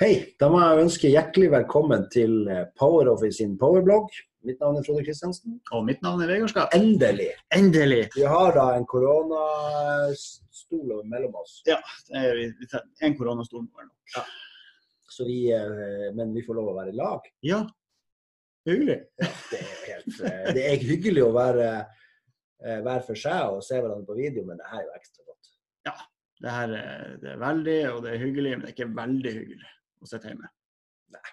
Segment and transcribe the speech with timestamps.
[0.00, 4.06] Hei, da må jeg ønske hjertelig velkommen til eh, Power Office sin powerblogg.
[4.48, 5.58] Mitt navn er Frode Kristiansen.
[5.76, 6.72] Og mitt navn er Vegard Skatt.
[6.72, 7.26] Endelig!
[7.52, 8.06] Endelig!
[8.14, 11.58] Vi har da en koronastol mellom oss.
[11.68, 11.76] Ja,
[12.08, 12.48] det er vi-
[13.04, 14.00] en koronastol må være nok.
[14.14, 14.22] Ja.
[15.12, 17.20] Så vi, eh, men vi får lov å være i lag.
[17.44, 17.60] Ja,
[18.70, 18.96] hyggelig.
[19.20, 21.66] Det er, helt, eh, det er hyggelig å være
[22.60, 25.44] hver for seg og se hverandre på video, men det her er jo ekstra godt.
[26.40, 29.32] Det her er, det er veldig, og det er hyggelig, men det er ikke veldig
[29.36, 29.70] hyggelig
[30.02, 30.48] å sitte hjemme.
[31.14, 31.28] Nei.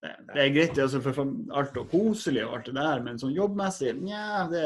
[0.00, 1.12] Det, det er greit altså for
[1.60, 4.62] alt og koselig og alt det der, men sånn jobbmessig, nja, det,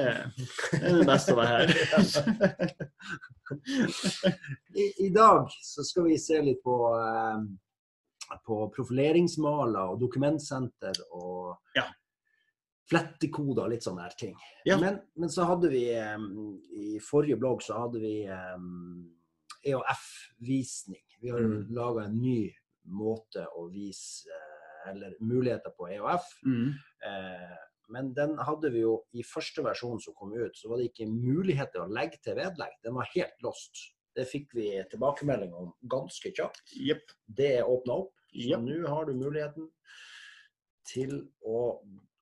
[0.71, 1.75] det er det beste å være her.
[4.75, 11.59] I, I dag så skal vi se litt på, eh, på profileringsmaler og dokumentsenter og
[11.77, 11.87] Ja.
[12.91, 14.35] flettekoder og litt sånne her ting.
[14.69, 14.77] Ja.
[14.79, 16.19] Men, men så hadde vi eh,
[16.79, 18.59] I forrige blogg så hadde vi eh,
[19.73, 21.03] EOF-visning.
[21.25, 21.67] Vi har Mm.
[21.75, 22.41] laga en ny
[22.85, 26.27] måte å vise eh, eller muligheter på EOF.
[26.47, 26.73] Mm.
[27.09, 27.57] Eh,
[27.95, 31.09] men den hadde vi jo i første versjon som kom ut, så var det ikke
[31.11, 32.79] mulighet til å legge til vedlegg.
[32.85, 33.85] Den var helt lost.
[34.15, 36.77] Det fikk vi tilbakemelding om ganske kjapt.
[36.79, 37.15] Yep.
[37.27, 38.15] Det er åpna opp.
[38.35, 38.65] Så yep.
[38.65, 39.69] nå har du muligheten
[40.89, 41.61] til å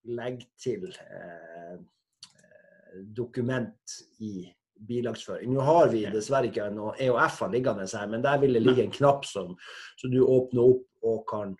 [0.08, 4.48] legge til eh, eh, dokument i
[4.88, 5.52] bilagsføring.
[5.54, 8.94] Nå har vi dessverre ikke noe EOF-er liggende her, men der vil det ligge en
[8.94, 9.56] knapp som
[10.00, 11.54] som, du åpner opp og kan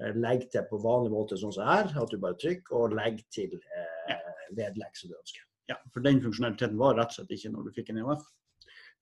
[0.00, 1.92] eh, legge til på vanlig måte, sånn som her.
[1.92, 4.16] At du bare trykker og legger til eh,
[4.56, 5.44] vedlegg som du ønsker.
[5.70, 8.26] Ja, for den funksjonaliteten var rett og slett ikke når du fikk en EOF.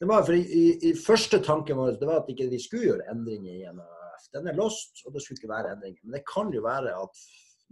[0.00, 2.91] Det var, for i, i, i første tanken vår det var at ikke vi skulle
[2.91, 4.28] gjøre endringer i en EOF.
[4.34, 6.00] Den er lost, og det skulle ikke være endringer.
[6.05, 7.27] Men det kan jo være at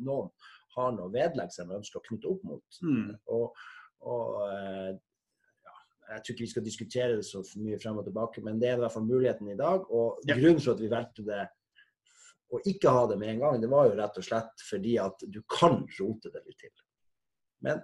[0.07, 0.29] noen
[0.77, 2.83] har noe vedlegg som de ønsker å knytte opp mot.
[2.85, 3.09] Mm.
[3.35, 3.65] Og,
[4.13, 4.93] og eh,
[6.13, 8.77] Jeg tror ikke vi skal diskutere det så mye frem og tilbake, men det er
[8.77, 9.87] i hvert fall muligheten i dag.
[9.91, 10.35] Og Ja.
[10.37, 11.49] grunnen for at vi valgte det
[12.53, 15.25] å ikke ha det med en gang, det var jo rett og slett fordi at
[15.33, 16.71] du kan rote det litt til.
[17.63, 17.81] Men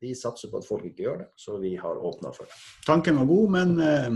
[0.00, 2.54] vi satser på at folk ikke gjør det, så vi har åpna for det.
[2.86, 4.10] Tanken var god, men eh,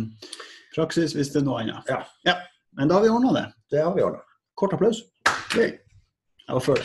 [0.74, 1.90] praksis visste noe annet.
[2.24, 2.36] Ja.
[2.76, 3.46] Men da har vi ordna det.
[3.70, 4.22] Det har vi ordna.
[4.54, 5.02] Kort applaus.
[5.56, 5.80] Jeg
[6.48, 6.82] var før.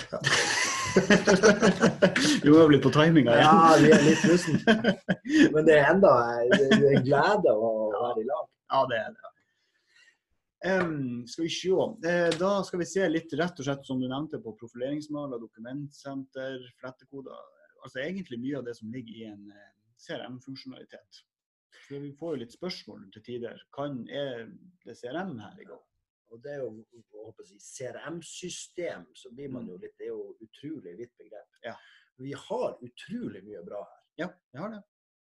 [2.46, 3.47] jo, har blitt på timinga igjen.
[3.47, 4.62] Ja, vi er litt russen.
[5.53, 6.13] Men det er enda
[6.52, 8.47] det er glede å være i lag.
[8.72, 9.31] Ja, det er det.
[10.62, 11.74] Um, skal vi se.
[12.06, 16.59] Eh, da skal vi se litt rett og slett, som du nevnte, på profileringsmaler, dokumentsenter,
[16.81, 17.40] flettekoder.
[17.81, 19.69] Altså egentlig mye av det som ligger i en eh,
[20.06, 21.23] CRM-funksjonalitet.
[21.90, 23.58] Vi får jo litt spørsmål til tider.
[23.75, 24.46] Kan, er
[24.85, 25.81] det CRM her i gang?
[26.31, 30.96] Og det er jo si, CRM-system, så blir man jo litt Det er jo utrolig
[31.00, 31.59] vidt begrep.
[31.66, 31.75] Ja.
[32.22, 34.00] Vi har utrolig mye bra her.
[34.22, 34.81] Ja, vi har det.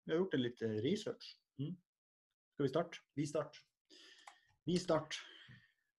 [0.05, 1.31] Vi har gjort en litt eh, research.
[1.61, 1.75] Mm.
[2.55, 3.01] Skal vi starte?
[3.15, 3.63] Vi starter.
[4.65, 5.31] Vi starter på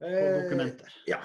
[0.07, 0.93] Eh, dokumenter.
[1.07, 1.23] Ja.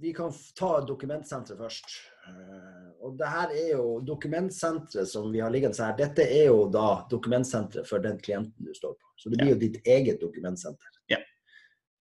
[0.00, 1.84] Vi kan ta dokumentsenteret først.
[2.26, 5.94] Eh, Og det her er jo dokumentsenteret som vi har liggende her.
[5.96, 9.12] Dette er jo da dokumentsenteret for den klienten du står på.
[9.16, 10.98] Så det blir jo ditt eget dokumentsenter.
[11.08, 11.18] Ja.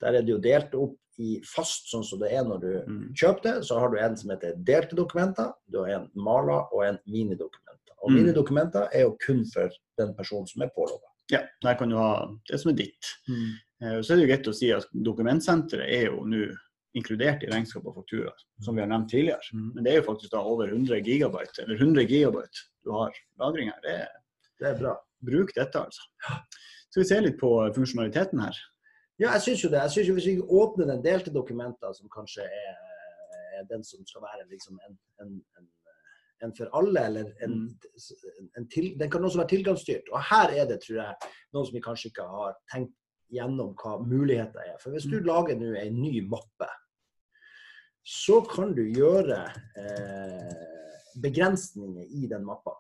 [0.02, 3.14] Der er det jo delt opp i fast, sånn som det er når du Mm.
[3.14, 3.56] kjøper det.
[3.68, 7.96] Så har du en som heter delte dokumenter, du har en maler og en minidokumenter.
[8.02, 8.16] Og Mm.
[8.24, 11.08] minidokumenter er jo kun for den personen som er pålogga.
[11.32, 13.06] Ja, der kan du ha det som er ditt.
[13.28, 13.54] Mm.
[14.04, 16.56] Så er det jo greit å si at dokumentsenteret er jo nå
[16.96, 19.40] inkludert i regnskap og faktura, som vi har nevnt tidligere.
[19.54, 19.74] Mm.
[19.76, 23.68] Men det er jo faktisk da over 100 gigabyte, eller 100 gigabyte du har lagring
[23.70, 23.80] her.
[23.84, 24.08] Det
[24.60, 24.96] Det er bra.
[25.24, 26.02] bruk dette, altså.
[26.90, 28.56] Skal vi se litt på funksjonaliteten her?
[29.20, 29.82] Ja, jeg syns jo det.
[29.84, 32.78] Jeg synes jo Hvis vi åpner den delte dokumenter, som kanskje er,
[33.60, 35.68] er den som skal være liksom en, en, en,
[36.44, 37.58] en for alle, eller en,
[38.58, 40.08] en til, Den kan også være tilgangsstyrt.
[40.12, 42.96] Og her er det, tror jeg, noen som vi kanskje ikke har tenkt
[43.30, 44.78] gjennom hva muligheter er.
[44.82, 46.70] For hvis du lager nå en ny mappe,
[48.10, 49.44] så kan du gjøre
[49.78, 50.70] eh,
[51.22, 52.74] begrensninger i den mappa.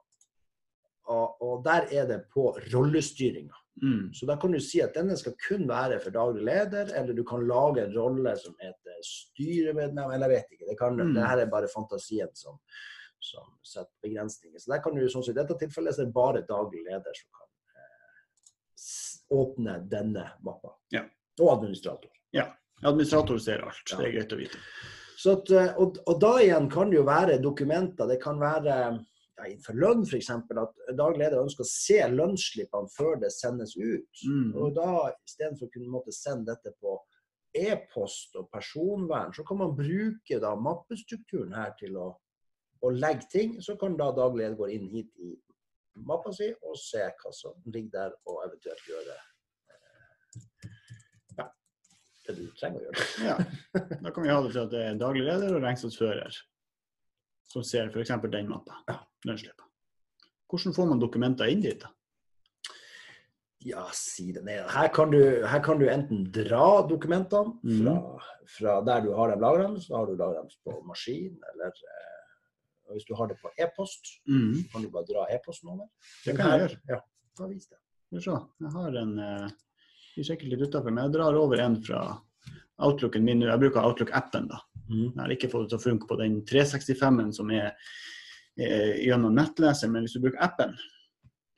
[1.10, 3.59] Og, og der er det på rollestyringa.
[3.82, 4.14] Mm.
[4.14, 7.24] Så da kan du si at denne skal kun være for daglig leder, eller du
[7.24, 10.68] kan lage en rolle som heter styremedlem, eller jeg vet ikke.
[10.70, 11.14] Det, kan, Mm.
[11.16, 12.60] det her er bare fantasien som,
[13.20, 14.60] som setter begrensninger.
[14.60, 17.14] Så der kan du, sånn som I dette tilfellet så er det bare daglig leder
[17.22, 17.50] som kan
[17.80, 20.76] eh, åpne denne mappa.
[20.92, 21.06] Ja.
[21.42, 22.12] Og administrator.
[22.36, 22.50] Ja.
[22.84, 23.98] Administrator ser alt, Ja.
[23.98, 24.58] det er greit å vite.
[25.20, 28.08] Så at, eh, og, og da igjen kan det jo være dokumenter.
[28.08, 28.76] Det kan være
[29.40, 30.30] ja, innenfor lønn f.eks.
[30.36, 34.24] at daglig leder ønsker å se lønnsslippene før det sendes ut.
[34.28, 34.52] Mm.
[34.60, 36.98] Og da istedenfor å kunne måtte sende dette på
[37.56, 42.10] e-post og personvern, så kan man bruke da mappestrukturen her til å,
[42.84, 43.56] å legge ting.
[43.64, 45.34] Så kan da daglig leder gå inn hit i
[46.08, 49.16] mappa si og se hva som ligger der, og eventuelt gjøre
[49.74, 50.70] eh,
[51.40, 51.48] ja,
[52.28, 53.10] det du trenger å gjøre.
[53.30, 53.36] Ja.
[54.06, 56.40] Da kan vi ha det til at det er daglig leder og regnskapsfører
[57.50, 58.14] som ser f.eks.
[58.30, 58.84] den mappa.
[58.88, 59.00] Ja.
[59.28, 59.64] Lønnsslipp.
[60.50, 61.82] Hvordan får man dokumenter inn dit?
[61.82, 61.92] da?
[63.68, 68.38] Ja, si det Nei, Her kan du, her kan du enten dra dokumentene fra, fra,
[68.56, 72.20] fra der du har dem lagrende, så har du lagra dem på maskin, eller eh,
[72.94, 75.90] hvis du har det på e-post, så kan du bare dra e-posten over.
[76.24, 76.80] Det kan jeg gjøre.
[76.90, 77.02] Ja,
[77.38, 77.78] da vis det.
[78.08, 78.38] Skal vi se.
[78.64, 79.50] Jeg har en eh,
[80.16, 82.00] Vi sjekker litt utafor, men jeg drar over en fra
[82.88, 83.44] Outlooken min.
[83.46, 84.64] Jeg bruker Outlook-appen, da.
[84.90, 87.76] Jeg har ikke fått det til å funke på den 365-en som er
[88.60, 90.74] gjennom nettleser, men hvis du bruker appen,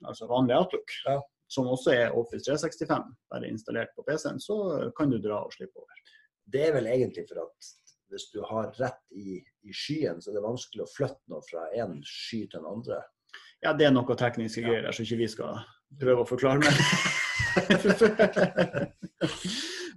[0.05, 1.17] altså vanlig Outlook, Ja.
[1.51, 5.77] som også er Office 365, bare installert på PC-en, så kan du dra og slippe
[5.81, 5.95] over.
[6.51, 7.71] Det er vel egentlig for at
[8.11, 11.65] hvis du har rett i, i skyen, så er det vanskelig å flytte noe fra
[11.79, 13.01] en sky til den andre.
[13.63, 15.61] Ja, det er noe tekniske greier der, som ikke vi skal
[16.01, 16.75] prøve å forklare mer.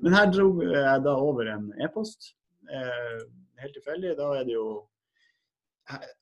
[0.03, 2.35] Men her dro jeg da over en e-post.
[2.71, 3.21] Eh,
[3.63, 4.15] helt tilfeldig.
[4.19, 4.67] Da er det jo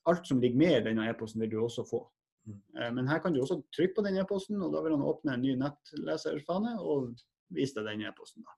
[0.09, 2.01] Alt som ligger med i denne e-posten, vil du også få.
[2.47, 2.59] Mm.
[2.79, 5.37] Eh, men her kan du også trykke på den e-posten, og da vil han åpne
[5.37, 7.13] en ny nettleserfane og
[7.55, 8.43] vise deg den e-posten.
[8.43, 8.57] da.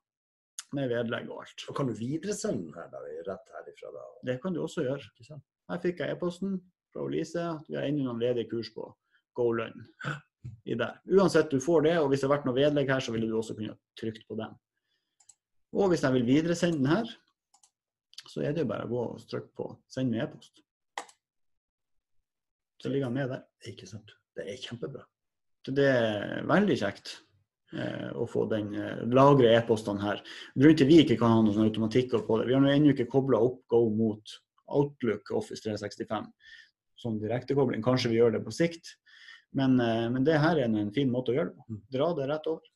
[0.76, 1.66] Med vedlegg og alt.
[1.70, 3.92] Og kan du videresende den her da, rett herifra?
[3.94, 4.06] da?
[4.32, 5.38] Det kan du også gjøre.
[5.70, 6.58] Her fikk jeg e-posten
[6.94, 8.88] fra Lise at vi har ennå noen ledige kurs på
[9.38, 9.86] GoLun
[10.66, 11.00] I der.
[11.12, 13.38] Uansett, du får det, og hvis det har vært noe vedlegg her, så ville du
[13.38, 14.54] også kunne trykt på den.
[15.76, 17.10] Og hvis jeg vil videresende den her,
[18.30, 20.65] så er det jo bare å gå og trykke på 'send med e-post'.
[22.86, 23.40] Så ligger han med der.
[23.66, 24.12] Ikke sant?
[24.38, 25.02] Det er kjempebra.
[25.66, 27.16] Så det er veldig kjekt
[27.74, 30.22] eh, å få den eh, lagre e-postene her.
[30.54, 32.94] Grunnen til vi ikke kan ha noen sånn automatikk på det, vi har nå ennå
[32.94, 34.36] ikke kobla opp Go mot
[34.78, 36.30] Outlook Office 365
[37.02, 37.82] som direktekobling.
[37.82, 38.94] Kanskje vi gjør det på sikt,
[39.58, 41.82] men, eh, men det her er en fin måte å gjøre det på.
[41.98, 42.70] Dra det rett over.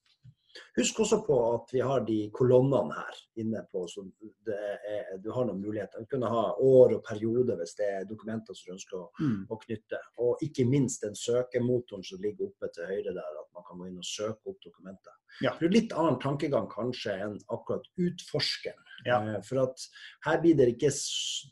[0.78, 4.04] Husk også på at vi har de kolonnene her inne på, så
[4.48, 6.02] det er, du har noen muligheter.
[6.04, 9.46] Du kan ha år og periode hvis det er dokumenter som du ønsker å, Mm.
[9.52, 10.00] å knytte.
[10.24, 13.88] Og ikke minst den søkemotoren som ligger oppe til høyre der, at man kan gå
[13.90, 15.14] inn og søke opp dokumenter.
[15.44, 15.54] Ja.
[15.60, 18.86] Det er litt annen tankegang kanskje enn akkurat utforskeren.
[19.06, 19.20] Ja.
[19.36, 19.80] Eh, For at
[20.26, 20.90] her blir det ikke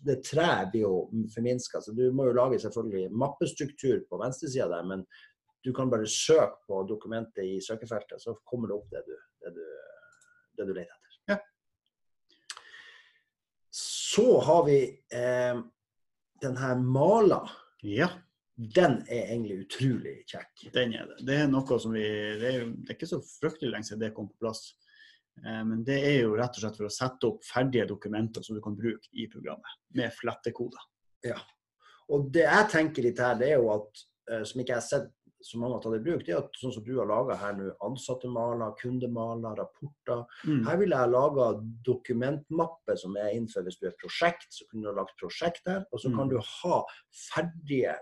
[0.06, 1.80] Det treet blir jo forminska.
[1.82, 5.06] Så du må jo lage selvfølgelig mappestruktur på venstresida der, men
[5.68, 9.52] du kan bare søke på dokumentet i søkefeltet, så kommer det opp det du, det
[9.58, 9.64] du,
[10.56, 11.18] det du leter etter.
[11.34, 11.38] Ja.
[13.69, 14.78] Så har vi
[15.14, 15.60] eh,
[16.42, 17.42] den her mala.
[17.84, 18.08] Ja,
[18.58, 20.64] Den er egentlig utrolig kjekk.
[20.74, 21.18] den er det.
[21.28, 22.02] Det er noe som vi
[22.42, 24.64] Det er, jo, det er ikke så fryktelig lenge siden det kom på plass.
[25.44, 28.56] Eh, Men det er jo rett og slett for å sette opp ferdige dokumenter som
[28.58, 30.88] du kan bruke i programmet, med flettekoder.
[32.16, 34.88] Og det jeg tenker litt her, det er jo at, eh, som ikke jeg har
[34.88, 37.36] sett så mange har tatt i bruk, det er at sånn som du har laga
[37.38, 40.24] her nå, ansattemaler, kundemaler, rapporter.
[40.48, 40.63] Mm.
[40.66, 41.48] Her ville jeg laga
[41.86, 45.62] dokumentmappe som er innenfor hvis du er et prosjekt, så kunne du ha lagt prosjekt
[45.66, 45.86] der.
[45.92, 46.30] Og så kan Mm.
[46.30, 46.84] du ha
[47.30, 47.95] ferdige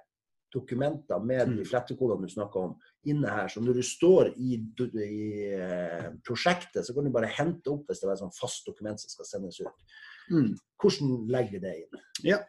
[0.53, 1.65] dokumenter med de Mm.
[1.65, 3.47] flettekodene du snakker om, inne her.
[3.47, 7.99] Så når du står i, i eh, prosjektet, så kan du bare hente opp hvis
[7.99, 9.83] det er et sånn fast dokument som skal sendes ut.
[10.31, 10.55] Mm.
[10.81, 12.39] Hvordan legger vi det inn?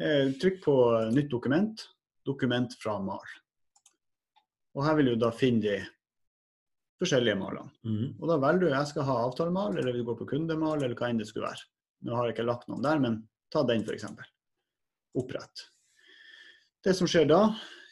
[0.00, 0.74] Eh, Trykk på
[1.14, 1.86] nytt dokument,
[2.26, 3.20] dokument fra MAL.
[4.74, 5.76] Og her vil du da finne de
[7.00, 7.70] forskjellige malene.
[8.20, 10.96] Og da velger du jeg skal ha avtalemal, eller vil du gå på kundemal, eller
[10.98, 11.68] hva enn det skulle være.
[12.04, 13.20] Nå har jeg ikke lagt noen der, men
[13.54, 14.06] ta den f.eks.
[15.14, 15.68] Opprett.
[16.84, 17.44] Det som skjer da,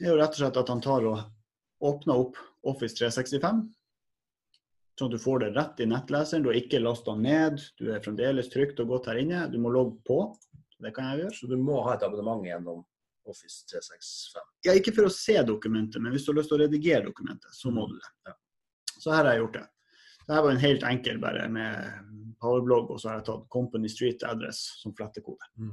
[0.03, 1.23] er jo rett og slett at han tar og
[1.87, 3.63] åpner opp Office 365.
[4.99, 6.45] Sånn at du får det rett i nettleseren.
[6.45, 7.63] Du har ikke lasta ned.
[7.81, 9.47] Du er fremdeles trygt og godt her inne.
[9.49, 10.19] Du må logge på.
[10.83, 11.37] Det kan jeg gjøre.
[11.39, 12.83] Så du må ha et abonnement gjennom
[13.29, 14.49] Office 365.
[14.67, 17.55] Ja, ikke for å se dokumentet, men hvis du har lyst til å redigere dokumentet,
[17.55, 18.11] så må du det.
[18.29, 18.35] Ja.
[18.97, 19.69] Så her har jeg gjort det.
[20.23, 24.23] Dette var en helt enkel bare med powerblogg, og så har jeg tatt Company Street
[24.27, 25.51] Address som flettekode.
[25.59, 25.73] Mm.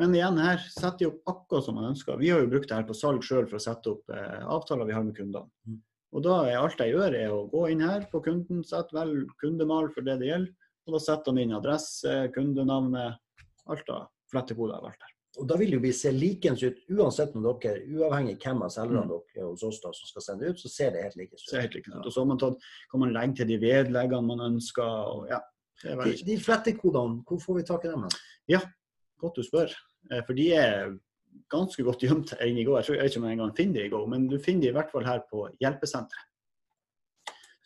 [0.00, 2.20] Men igjen her setter jeg opp akkurat som man ønsker.
[2.20, 4.88] Vi har jo brukt det her på salg sjøl for å sette opp eh, avtaler
[4.88, 5.48] vi har med kundene.
[5.68, 5.80] Mm.
[6.12, 9.22] Og da er alt jeg gjør, er å gå inn her på kunden, sette vel
[9.40, 10.52] kundemal for det det gjelder,
[10.86, 15.14] og da setter han inn adresse, kundenavnet, alt av flettekoder jeg har valgt her.
[15.40, 19.06] Og da vil jo vi se likens ut uansett om dere, uavhengig hvem av selgerne
[19.06, 19.20] Mm.
[19.34, 21.60] dere hos oss da, som skal sende ut, så ser det helt likens ut.
[21.60, 22.06] helt likens ut.
[22.06, 22.58] Og så har man tatt,
[22.90, 24.82] kan man legge til de vedleggene man ønsker.
[24.84, 25.40] og ja,
[25.82, 28.04] De, de flettekodene, hvor får vi tak i dem?
[28.48, 28.60] Ja,
[29.18, 29.72] godt du spør.
[30.12, 30.98] Eh, For de er
[31.50, 32.76] ganske godt gjemt her inne i går.
[32.78, 34.60] Jeg tror jeg vet ikke om jeg engang finner de i går, men du finner
[34.62, 36.28] de i hvert fall her på hjelpesenteret.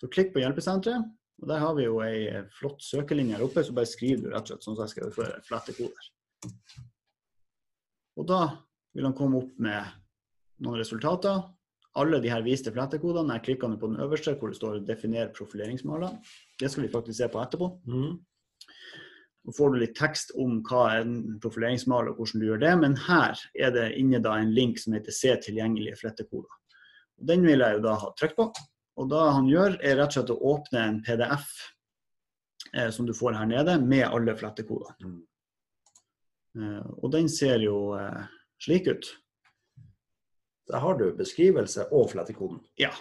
[0.01, 1.03] Så klikk på hjelpesenteret,
[1.43, 4.43] og der har vi jo ei flott søkelinje her oppe, så bare skriver du rett
[4.47, 6.13] og slett sånn som jeg skrev før, flettekoder.
[8.17, 8.41] Og da
[8.97, 9.93] vil han komme opp med
[10.65, 11.43] noen resultater.
[11.97, 13.37] Alle de her viste flettekodene.
[13.39, 16.17] Jeg klikker på den øverste hvor det står 'definer profileringsmaler'.
[16.61, 17.71] Det skal vi faktisk se på etterpå.
[17.87, 18.19] Mm.
[19.47, 22.73] Så får du litt tekst om hva er en profileringsmal og hvordan du gjør det,
[22.81, 26.57] men her er det inne da en link som heter 'Se tilgjengelige flettekoder'.
[27.29, 28.53] Den vil jeg jo da ha trykt på.
[28.97, 31.49] Og da han gjør, er rett og slett å åpne en PDF
[32.75, 34.95] eh, som du får her nede, med alle flettekoder.
[35.05, 35.23] Mm.
[36.57, 38.23] Eh, og den ser jo eh,
[38.63, 39.11] slik ut.
[40.71, 42.63] Der har du beskrivelse og flettekoden.
[42.81, 42.93] Ja.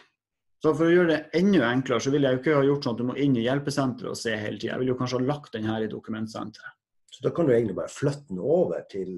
[0.62, 2.98] Så for å gjøre det enda enklere, så vil jeg jo ikke ha gjort sånn
[2.98, 4.74] at du må inn i hjelpesenteret og se hele tida.
[4.74, 6.78] Jeg vil jo kanskje ha lagt den her i dokumentsenteret.
[7.16, 9.18] Så da kan du egentlig bare flytte den over til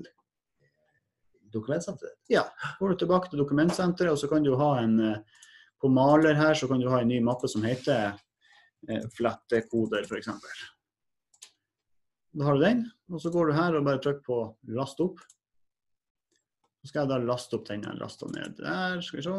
[1.54, 2.18] dokumentsenteret.
[2.32, 2.44] Ja.
[2.80, 5.44] Går du tilbake til dokumentsenteret, og så kan du ha en eh,
[5.78, 8.16] På maler her så kan du ha en ny mappe som heter
[9.14, 10.30] flettekoder, f.eks.
[12.38, 14.38] Da har du den, og så går du her og bare trykker på
[14.70, 15.24] 'last opp'.
[16.84, 19.02] Så skal jeg da laste opp den jeg lasta ned der.
[19.02, 19.38] Skal vi se.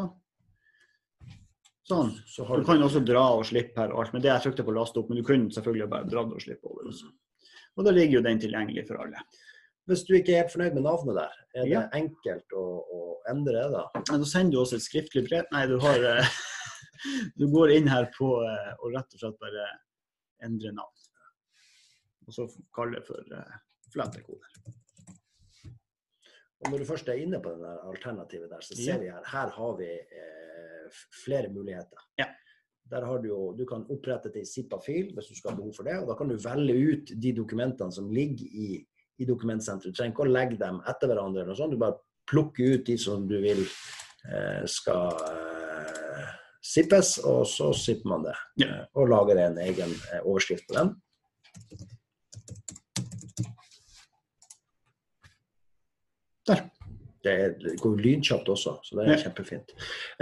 [1.89, 2.11] Sånn.
[2.27, 4.75] Så Du kan også dra og slippe her og alt, men det jeg trykte på
[4.75, 5.07] last opp.
[5.09, 7.07] Men du kunne selvfølgelig bare dratt og slippe over også.
[7.77, 9.23] Og da ligger jo den tilgjengelig for alle.
[9.87, 11.87] Hvis du ikke er helt fornøyd med navnet der, er det Ja.
[11.97, 12.99] enkelt å, å
[13.31, 13.83] endre det da?
[13.95, 15.45] Ja, da sender du også et skriftlig brev.
[15.51, 16.25] Nei, du har eh,
[17.39, 19.65] Du går inn her på eh, og rett og slett bare
[20.43, 20.98] endre navn.
[22.29, 22.45] Og så
[22.75, 23.55] kalle det for eh,
[23.93, 24.57] flettekoder.
[26.59, 29.53] Og når du først er inne på der alternativet der, så ser vi her her
[29.55, 32.03] har vi eh, flere muligheter.
[32.19, 32.27] Ja.
[32.89, 35.73] Der har du jo, du kan opprette det i Zippa-fil hvis du skal ha behov
[35.77, 38.69] for det, og da kan du velge ut de dokumentene som ligger i,
[39.21, 39.93] i dokumentsenteret.
[39.93, 41.75] Du trenger ikke å legge dem etter hverandre, eller noe sånt.
[41.75, 46.33] du bare plukker ut de som du vil eh, skal eh,
[46.65, 48.35] zippes, og så zipper man det.
[48.63, 48.73] Ja.
[48.73, 50.93] Eh, og lager en egen eh, overskrift på den.
[56.47, 56.69] Der.
[57.23, 59.17] Det, er, det går lynkjapt også, så det er Ja.
[59.23, 59.71] kjempefint.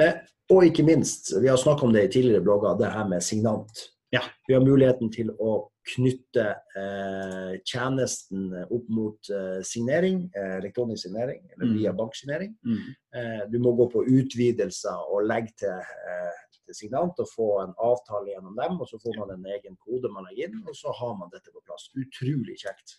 [0.02, 0.14] Eh,
[0.50, 3.72] og ikke minst, vi har snakket om det i tidligere blogger, det her med signant.
[4.12, 4.20] Ja.
[4.48, 11.42] Vi har muligheten til å knytte eh, tjenesten opp mot eh, signering, eh, elektronisk signering,
[11.54, 11.78] eller Mm.
[11.78, 12.58] via banksignering.
[12.66, 12.78] Mm.
[13.16, 17.74] Eh, du må gå på utvidelser og legge til, eh, til signant og få en
[17.80, 20.92] avtale gjennom dem, og så får man en egen kode man legger inn, og så
[21.00, 21.90] har man dette på plass.
[21.96, 22.98] Utrolig kjekt.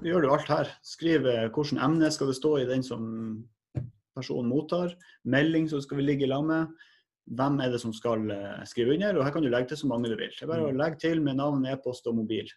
[0.00, 0.70] Vi gjør jo alt her.
[0.86, 3.02] Skriv eh, hvilket emne skal det stå i den som
[4.16, 4.94] personen mottar.
[5.28, 6.72] Melding som skal vi ligge i lag med.
[7.38, 9.18] Hvem er det som skal eh, skrive under?
[9.18, 10.32] Og her kan du legge til så mange du vil.
[10.32, 12.48] Det er bare å legge til med navn, e-post og mobil.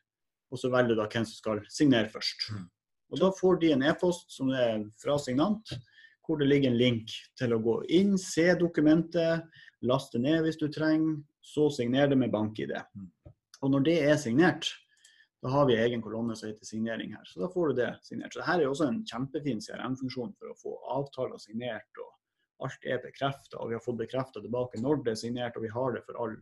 [0.54, 2.48] Og så velger du da hvem som skal signere først.
[2.54, 2.66] Mm.
[3.14, 5.76] Og da får de en e-post som er fra signant,
[6.26, 9.46] hvor det ligger en link til å gå inn, se dokumentet,
[9.86, 12.74] laste ned hvis du trenger, så signere det med bank-ID.
[13.62, 14.72] Og når det er signert,
[15.46, 17.26] da har vi egen kolonne som heter signering her.
[17.30, 18.34] Så da får du det signert.
[18.34, 22.02] Så dette er også en kjempefin CRM-funksjon for å få avtaler signert.
[22.02, 25.68] og Alt er bekrefta, og vi har fått bekrefta tilbake når det er signert, og
[25.68, 26.34] vi har det for all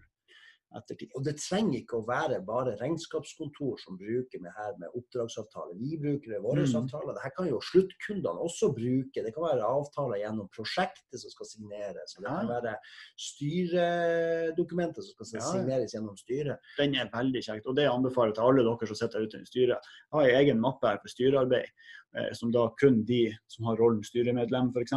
[0.77, 1.09] ettertid.
[1.15, 5.77] Og det trenger ikke å være bare regnskapskontor som bruker det her med oppdragsavtale.
[5.79, 6.75] Vi bruker det i våre Mm.
[6.81, 7.13] avtaler.
[7.17, 9.23] Dette kan jo sluttkundene også bruke.
[9.23, 12.15] Det kan være avtaler gjennom prosjektet som skal signeres.
[12.17, 12.75] Det kan være
[13.17, 16.59] styredokumenter som skal signeres gjennom styret.
[16.77, 19.49] Den er veldig kjekt, og det anbefaler jeg til alle dere som sitter ute i
[19.49, 19.79] styret.
[19.79, 21.69] Jeg har en egen mappe her for styrearbeid,
[22.17, 24.93] eh, som da kun de som har rollen styremedlem f.eks.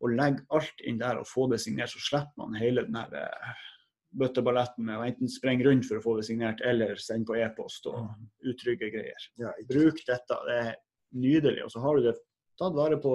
[0.00, 3.10] Og legg alt inn der og få det signert, så slipper man hele den her
[3.18, 3.54] eh,
[4.16, 7.88] bøtteballetten med å enten sprenge rundt for å få det signert, eller sende på e-post
[7.90, 8.08] og
[8.48, 9.26] utrygge greier.
[9.40, 10.70] Ja, Bruk dette, det er
[11.18, 11.64] nydelig.
[11.66, 12.16] Og så har du det
[12.58, 13.14] tatt vare på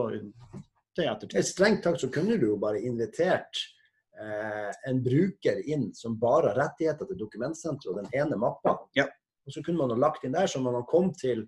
[0.94, 1.46] til ettertid.
[1.48, 3.64] Strengt tatt så kunne du jo bare invitert
[4.22, 8.78] eh, en bruker inn som bare har rettigheter til dokumentsenteret og den ene mappa.
[8.98, 9.10] Ja.
[9.44, 11.48] Og så kunne man ha lagt inn der, så når man kom til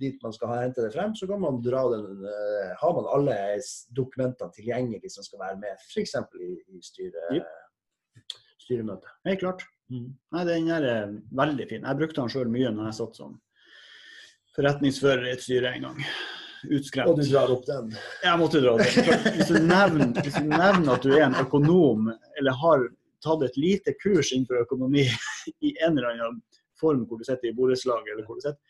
[0.00, 3.08] dit man skal ha hente det frem, så kan man dra den, uh, har man
[3.12, 3.34] alle
[3.96, 6.14] dokumentene tilgjengelig som skal være med, f.eks.
[6.40, 7.34] i, i styret.
[7.34, 8.38] Jep.
[8.64, 9.10] Styremøtet.
[9.28, 9.64] Helt klart.
[9.92, 11.84] Nei, den her er veldig fin.
[11.84, 13.36] Jeg brukte den sjøl mye når jeg satt som
[14.54, 16.02] forretningsfører i et styre en gang.
[16.64, 17.10] Utskremt.
[17.10, 17.92] Og du drar opp den.
[18.24, 19.32] Jeg måtte dra den.
[19.36, 22.08] Hvis du, nevner, hvis du nevner at du er en økonom,
[22.40, 22.86] eller har
[23.24, 26.40] tatt et lite kurs innenfor økonomi i en eller annen
[26.80, 28.60] form hvor du sitter i borettslag, eller hvor du sitter,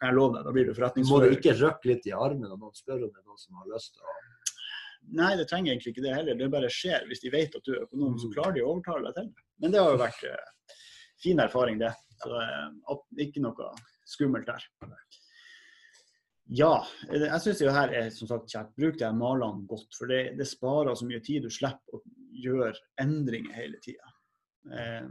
[0.00, 1.26] kan jeg love deg, da blir du forretningsfører.
[1.26, 3.58] Må du ikke røkke litt i armen og noen spør om det er noen som
[3.60, 4.14] har lyst til å
[5.12, 6.34] Nei, det trenger egentlig ikke det heller.
[6.38, 7.06] Det bare skjer.
[7.08, 8.34] Hvis de vet at du er økonom, så Mm.
[8.34, 9.44] klarer de å overtale deg til det.
[9.60, 10.76] Men det har jo vært eh,
[11.22, 11.94] fin erfaring, det.
[12.22, 13.72] Så eh, ikke noe
[14.06, 14.64] skummelt der.
[16.50, 18.74] Ja, eh, jeg syns jo her er som sagt kjært.
[18.76, 21.42] Bruk de malene godt, for det, det sparer så mye tid.
[21.42, 22.02] Du slipper å
[22.44, 24.14] gjøre endringer hele tida.
[24.72, 25.06] Eh,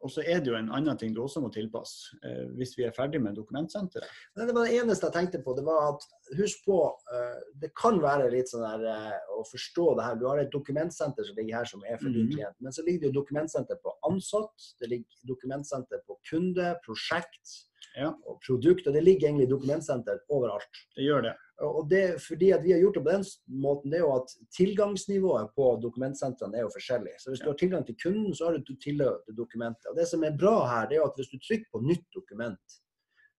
[0.00, 2.84] og så er det jo en annen ting du også må tilpasse eh, hvis vi
[2.86, 4.06] er ferdig med dokumentsenteret.
[4.36, 5.54] Det var det eneste jeg tenkte på.
[5.58, 6.04] Det var at
[6.38, 6.76] husk på,
[7.14, 10.14] eh, det kan være litt sånn der eh, å forstå det her.
[10.20, 12.34] Du har et dokumentsenter som ligger her som er for din Mhm.
[12.36, 17.64] klient, men så ligger det jo dokumentsenter på ansatt, det ligger dokumentsenter på kunde, prosjekt
[17.96, 18.12] Ja.
[18.26, 18.86] og produkt.
[18.86, 20.84] Og det ligger egentlig dokumentsenter overalt.
[20.94, 21.34] Det gjør det.
[21.66, 23.24] Og det fordi at vi har gjort det på den
[23.62, 27.16] måten, det er jo at tilgangsnivået på dokumentsentrene er jo forskjellig.
[27.18, 29.88] Så hvis du har tilgang til kunden, så har du tilgang til dokumentet.
[29.90, 32.06] Og det som er bra her, det er jo at hvis du trykker på nytt
[32.14, 32.78] dokument,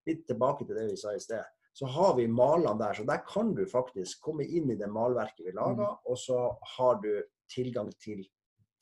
[0.09, 1.47] litt tilbake til det vi sa i sted,
[1.79, 2.97] så har vi malene der.
[2.97, 6.41] Så der kan du faktisk komme inn i det malverket vi laga, og så
[6.75, 7.13] har du
[7.53, 8.25] tilgang til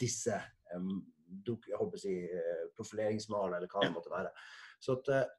[0.01, 0.39] disse
[0.73, 2.13] um, jeg håper å si,
[2.77, 4.31] profileringsmalene, eller hva det måtte være.
[4.83, 5.33] Så at, eh,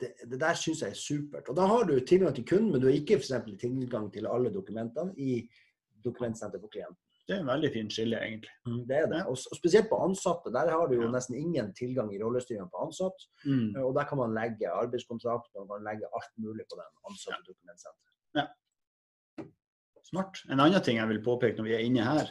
[0.00, 1.48] det, det der syns jeg er supert.
[1.48, 4.52] Og da har du tilgang til kunden, men du har ikke eksempel tilgang til alle
[4.54, 5.44] dokumentene i
[6.04, 6.96] dokumentsenter for klienten.
[7.28, 8.50] Det er en veldig fin skille, egentlig.
[8.88, 9.20] Det er det.
[9.30, 10.50] Og, og spesielt på ansatte.
[10.50, 11.10] Der har du jo Ja.
[11.14, 13.26] nesten ingen tilgang i rollestyringa på ansatt.
[13.44, 13.76] Mm.
[13.84, 18.08] Og der kan man legge arbeidskontrakt man kan legge alt mulig på den ansatte dokumentsenteret.
[20.10, 20.40] Smart.
[20.50, 22.30] En annen ting jeg vil påpeke når vi er inne her,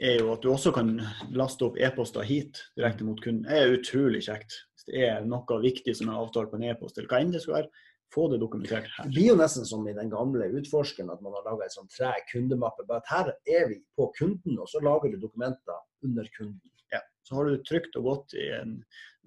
[0.00, 0.94] er jo at du også kan
[1.36, 3.44] laste opp e-poster hit direkte mot kunden.
[3.44, 4.54] Det er utrolig kjekt.
[4.90, 7.70] Er noe viktig som er avtalt på en e-post, eller hva enn det skal være,
[8.14, 9.06] få det dokumentert her.
[9.06, 11.92] Det blir jo nesten som i den gamle utforskeren, at man har laga en sånn
[11.94, 12.86] tre kundemappe.
[12.88, 16.58] Bare at her er vi på kunden, og så lager du dokumenter under kunden.
[16.90, 17.02] Ja.
[17.22, 18.80] Så har du trygt og godt i en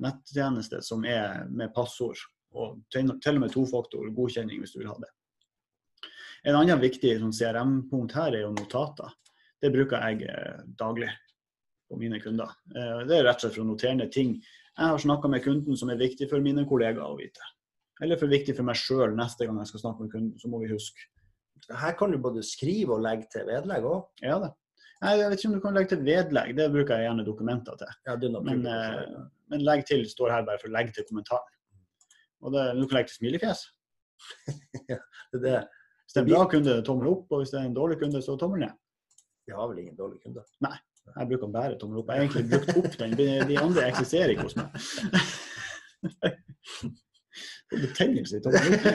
[0.03, 2.19] nettjeneste som er med passord,
[2.53, 5.11] og til og med tofaktor godkjenning hvis du vil ha det.
[6.43, 9.13] En annen viktig sånn CRM-punkt her er jo notater.
[9.63, 10.27] Det bruker jeg
[10.75, 11.07] daglig
[11.93, 12.51] på mine kunder.
[12.73, 14.35] Eh, det er rett og slett for å notere ned ting
[14.73, 17.49] jeg har snakka med kunden som er viktig for mine kollegaer å vite.
[18.01, 20.63] Eller for viktig for meg sjøl neste gang jeg skal snakke med kunden, så må
[20.63, 21.09] vi huske.
[21.69, 24.07] Her kan du både skrive og legge til vedlegg òg.
[24.25, 24.49] Ja det.
[25.03, 27.77] Nei, Jeg vet ikke om du kan legge til vedlegg, det bruker jeg gjerne dokumenter
[27.79, 27.93] til.
[28.07, 29.21] Ja, det Men, eh,
[29.51, 31.53] men legg til står her bare for å legge til kommentaren.
[32.41, 33.65] Og det, du kan legge til smilefjes.
[34.87, 34.97] det
[35.37, 35.59] er det.
[36.03, 38.23] Hvis det er en bra kunde, tommel opp, og hvis det er en dårlig kunde,
[38.23, 38.73] så tommel ned.
[39.45, 40.47] Vi har vel ingen dårlige kunder.
[41.13, 42.09] Jeg bruker bare tommel opp.
[42.09, 43.11] Jeg har egentlig brukt opp den.
[43.49, 44.67] De andre eksisterer ikke hos meg.
[47.83, 48.85] Betennelse i tommel opp.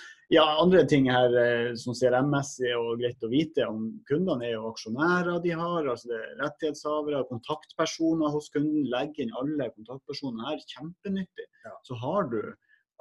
[0.30, 4.68] Ja, andre ting her eh, som CRM-messig og greit å vite om kundene, er jo
[4.68, 5.88] aksjonærer de har.
[5.90, 8.84] altså det er Rettighetshavere, kontaktpersoner hos kunden.
[8.92, 10.62] Legg inn alle kontaktpersonene her.
[10.70, 11.48] Kjempenyttig.
[11.66, 11.74] Ja.
[11.88, 12.38] Så har du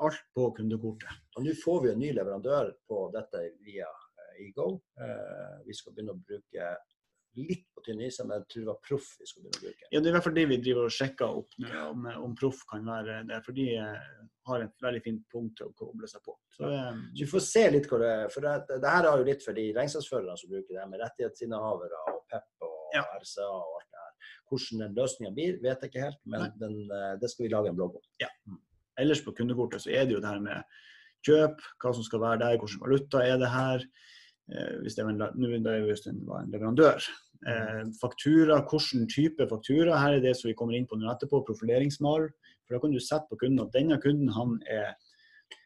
[0.01, 1.21] alt på kundekortet.
[1.37, 3.93] Og nå får vi en ny leverandør på dette via
[4.39, 4.69] eh, Ego.
[4.99, 6.71] Eh, vi skal begynne å bruke
[7.37, 9.87] litt på tynn is, men jeg tror det var proff vi skal begynne å bruke.
[9.91, 12.33] Ja, Det er i hvert fall det vi driver og sjekker opp nå, om, om
[12.39, 13.43] proff kan være der.
[13.45, 14.09] For de eh,
[14.49, 16.35] har et veldig fint punkt til å koble seg på.
[16.55, 16.89] Så, ja.
[17.13, 18.25] Så vi får se litt hvor det er.
[18.33, 22.03] For det, det her er jo litt for de regnskapsførerne som bruker det med rettighetsinnehavere
[22.13, 23.03] og PEP og Ja.
[23.21, 24.33] RCA og alt det her.
[24.49, 27.69] Hvordan den løsninga blir, vet jeg ikke helt, men den, eh, det skal vi lage
[27.69, 28.05] en blogg om.
[28.23, 28.31] Ja.
[28.99, 30.63] ellers på kundekortet så er det jo det her med
[31.23, 33.85] kjøp, hva som skal være der, hvilken valuta er det her.
[34.49, 35.19] Eh, hvis det var en,
[36.27, 37.09] var en leverandør.
[37.47, 39.99] Eh, faktura, hvilken type faktura.
[40.01, 42.29] Her er det som vi kommer inn på nå etterpå, profileringsmal.
[42.65, 44.97] For da kan du sette på kunden at denne kunden han er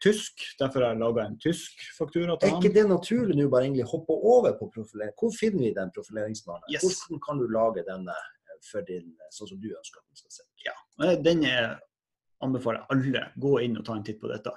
[0.00, 3.88] tysk, derfor har jeg laga en tysk faktura Er ikke det naturlig nå bare egentlig
[3.90, 5.12] hoppe over på profilering?
[5.20, 6.68] Hvor finner vi den profileringsmalen?
[6.72, 6.84] Yes.
[6.84, 8.16] Hvordan kan du lage denne
[8.64, 10.64] for din, sånn som du ønsker at den skal se ut?
[10.64, 10.76] Ja,
[11.26, 11.76] Den er,
[12.44, 14.52] anbefaler alle gå inn og ta en titt på dette.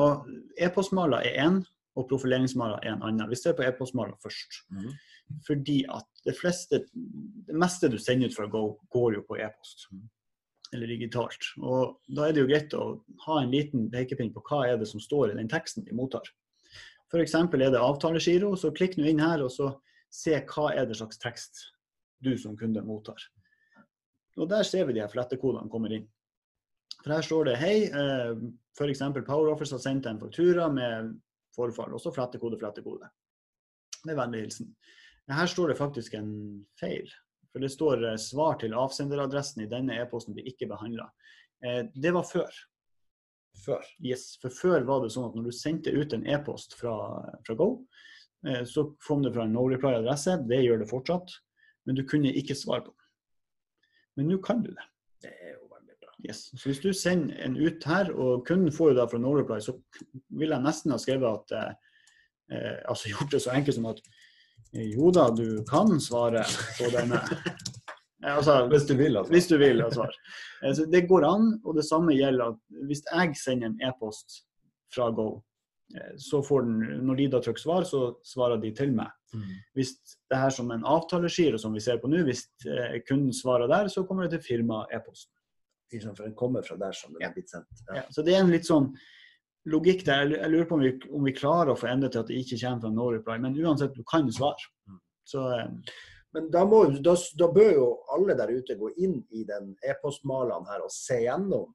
[0.00, 0.24] Og
[0.60, 1.60] E-postmaler er én,
[1.98, 3.28] og profileringsmaler er en annen.
[3.30, 4.60] Vi ser på e-postmaler først.
[4.70, 4.90] Mm.
[5.46, 6.84] Fordi at det fleste,
[7.48, 9.88] det meste du sender ut fra Go, går jo på e-post.
[10.74, 11.50] Eller digitalt.
[11.58, 12.84] Og da er det jo greit å
[13.26, 16.30] ha en liten pekepinn på hva er det som står i den teksten de mottar.
[17.10, 17.34] F.eks.
[17.34, 19.72] er det avtalegiro, så klikk nå inn her og så
[20.14, 21.64] se hva er det slags tekst
[22.22, 23.18] du som kunde mottar.
[24.38, 26.06] Og der ser vi de her flettekodene kommer inn.
[27.00, 28.36] For her står det hei, eh,
[28.78, 29.02] f.eks.
[29.26, 31.16] PowerOffice har sendt en faktura med
[31.56, 33.10] forfall, også flettekode, flettekode.
[34.08, 34.70] Med vennlig hilsen.
[35.30, 36.32] Her står det faktisk en
[36.80, 37.10] feil.
[37.52, 41.08] For det står eh, svar til avsenderadressen i denne e-posten blir ikke behandla.
[41.64, 42.50] Eh, det var før.
[43.64, 43.84] Før.
[44.02, 46.94] Yes, for før var det sånn at når du sendte ut en e-post fra,
[47.46, 47.70] fra Go,
[48.46, 50.38] eh, så kom det fra en no reply-adresse.
[50.50, 51.34] Det gjør det fortsatt.
[51.88, 53.08] Men du kunne ikke svare på den.
[54.18, 54.86] Men nå kan du det.
[55.24, 55.59] Det er jo.
[56.28, 56.50] Yes.
[56.60, 59.32] Så hvis du sender en ut her, og kunden får jo da fra no
[59.64, 59.76] så
[60.36, 61.70] vil jeg nesten ha skrevet at eh,
[62.52, 64.02] eh, Altså gjort det så enkelt som at
[64.74, 66.44] eh, jo da, du kan svare
[66.78, 67.22] på denne.
[68.20, 69.32] Eh, altså, Hvis du vil, altså.
[69.32, 70.04] hvis du vil altså.
[70.76, 74.42] Så det går an, og det samme gjelder at hvis jeg sender en e-post
[74.92, 75.40] fra Go,
[76.20, 79.08] så får den, når de da trykker svar, så svarer de til meg.
[79.32, 79.56] Mm.
[79.72, 82.44] Hvis det her som en avtalegiro som vi ser på nå, hvis
[83.08, 85.32] kunden svarer der, så kommer det til firma-e-posten.
[85.92, 87.82] Liksom, For den kommer fra der som den er blitt sendt.
[87.94, 88.92] Ja, så det er en litt sånn
[89.70, 90.30] logikk der.
[90.36, 92.60] Jeg lurer på om vi, om vi klarer å få endre til at det ikke
[92.62, 94.70] kommer fra no reply, men uansett, du kan svare.
[94.88, 95.00] Mm.
[95.28, 95.66] Så eh,
[96.32, 100.68] Men da, må, da, da bør jo alle der ute gå inn i den e-postmalen
[100.70, 101.72] her og se gjennom.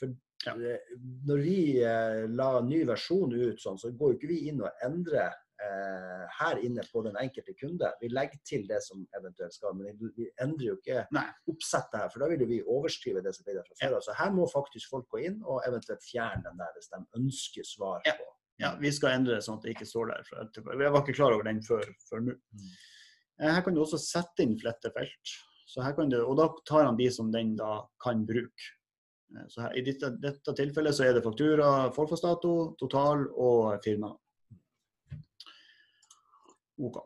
[0.00, 0.54] For Ja.
[0.56, 0.94] eh,
[1.28, 4.70] når vi eh, la ny versjon ut sånn, så går jo ikke vi inn og
[4.86, 7.92] endrer eh, her inne på den enkelte kunde.
[8.00, 11.26] Vi legger til det som eventuelt skal, men vi- endrer jo ikke Nei.
[11.48, 13.96] oppsettet her, for da vil jo vi overskrive det som ble der fra før.
[13.98, 14.00] Ja.
[14.00, 17.64] Så her må faktisk folk gå inn og eventuelt fjerne den der hvis de ønsker
[17.64, 18.28] svar på.
[18.60, 20.24] Ja, vi skal endre det sånn at det ikke står der.
[20.28, 20.36] For
[20.82, 22.32] jeg var ikke klar over den før, før nå.
[22.52, 22.66] Mm.
[23.40, 25.36] Eh, Her kan du også sette inn flettefelt.
[25.66, 28.66] Så her kan du, og da tar han de som den da kan bruke.
[29.36, 34.10] Eh, Så her, I dette, dette tilfellet så er det faktura, forfallsdato, total og firma.
[36.80, 37.00] OK.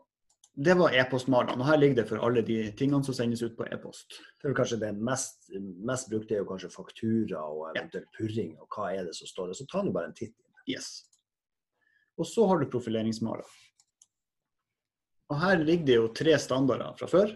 [0.55, 1.59] Det var e-postmalene.
[1.59, 4.21] og Her ligger det for alle de tingene som sendes ut på e-post.
[4.39, 5.49] Det er kanskje det mest,
[5.83, 9.51] mest brukte er jo kanskje faktura og eventuelt purring, og hva er det som står
[9.51, 9.59] der.
[9.59, 10.35] Så ta nå bare en titt.
[10.71, 10.93] Yes.
[12.15, 13.43] Og så har du profileringsmaler.
[15.33, 17.35] Og her ligger det jo tre standarder fra før.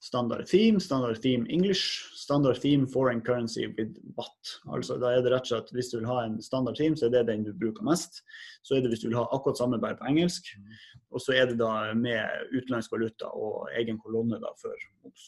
[0.00, 4.60] Standard theme, standard theme English, standard theme foreign currency with what.
[4.70, 7.08] Altså da er det rett og slett Hvis du vil ha en standard theme, så
[7.08, 8.22] er det den du bruker mest.
[8.62, 10.52] Så er det hvis du vil ha akkurat samme bare på engelsk.
[11.10, 15.26] Og så er det da med utenlandsk valuta og egen kolonne da før moms.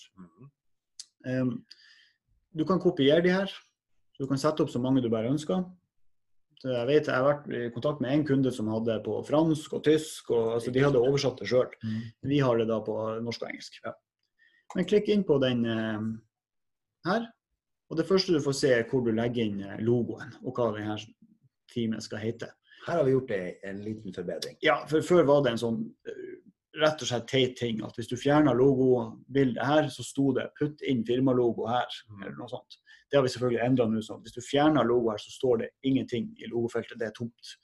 [1.27, 1.65] Um,
[2.55, 3.51] du kan kopiere de her.
[4.21, 5.65] Du kan sette opp så mange du bare ønsker.
[6.61, 9.75] Så jeg vet jeg har vært i kontakt med en kunde som hadde på fransk
[9.79, 10.31] og tysk.
[10.31, 11.73] og altså, De hadde oversatt det sjøl.
[12.23, 13.81] Vi har det da på norsk og engelsk.
[14.77, 16.01] Men klikk inn på den eh,
[17.09, 17.29] her.
[17.91, 20.71] Og det første du får se, er hvor du legger inn eh, logoen, og hva
[20.77, 20.99] denne
[21.73, 22.53] teamet skal hete.
[22.87, 24.57] Her har vi gjort en, en liten forbedring.
[24.65, 26.29] Ja, for før var det en sånn eh,
[26.81, 30.85] rett og slett teit ting at hvis du fjerna logobildet her, så sto det 'putt
[30.87, 32.79] inn firmalogo her', eller noe sånt.
[33.11, 34.01] Det har vi selvfølgelig endra nå.
[34.07, 34.23] sånn.
[34.23, 36.99] Hvis du fjerner logo her, så står det ingenting i logofeltet.
[36.99, 37.55] Det er tomt.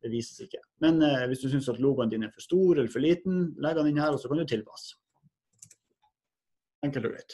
[0.00, 0.62] Det vises ikke.
[0.80, 3.76] Men eh, hvis du syns at logoen din er for stor eller for liten, legg
[3.76, 4.96] den inn her, og så kan du tilpasse.
[6.84, 7.32] Enkelt og greit.